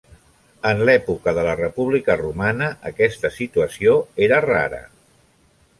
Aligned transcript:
En 0.69 0.79
l'època 0.89 1.33
de 1.39 1.43
la 1.47 1.53
República 1.59 2.15
romana, 2.23 2.71
aquesta 2.93 3.33
situació 3.39 3.95
era 4.29 4.45
rara. 4.51 4.83